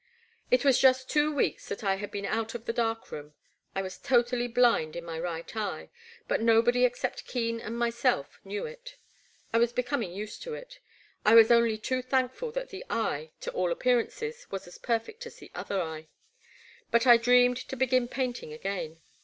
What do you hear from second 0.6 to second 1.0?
was